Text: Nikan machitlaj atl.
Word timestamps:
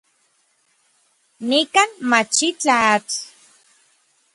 Nikan 1.47 1.89
machitlaj 2.09 2.77
atl. 2.95 3.15